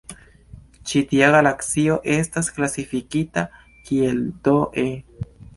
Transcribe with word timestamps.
Ĉi 0.91 1.01
tia 1.11 1.27
galaksio 1.35 1.99
estas 2.15 2.49
klasifikita 2.57 3.47
kiel 3.91 4.27
dE. 4.49 4.89